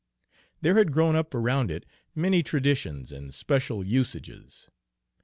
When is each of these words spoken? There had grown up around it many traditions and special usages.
There 0.61 0.79
had 0.79 0.93
grown 0.93 1.15
up 1.15 1.35
around 1.35 1.69
it 1.69 1.85
many 2.15 2.41
traditions 2.41 3.11
and 3.11 3.31
special 3.31 3.83
usages. 3.83 4.67